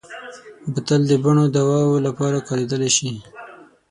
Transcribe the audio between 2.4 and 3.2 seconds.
کارېدلی شي.